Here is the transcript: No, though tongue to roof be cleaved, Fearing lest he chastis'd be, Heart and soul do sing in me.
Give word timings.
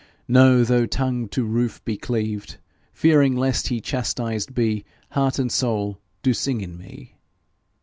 No, 0.27 0.63
though 0.63 0.87
tongue 0.87 1.27
to 1.27 1.43
roof 1.43 1.85
be 1.85 1.95
cleaved, 1.95 2.57
Fearing 2.91 3.35
lest 3.35 3.67
he 3.67 3.79
chastis'd 3.79 4.51
be, 4.55 4.83
Heart 5.11 5.37
and 5.37 5.51
soul 5.51 5.99
do 6.23 6.33
sing 6.33 6.59
in 6.61 6.75
me. 6.75 7.17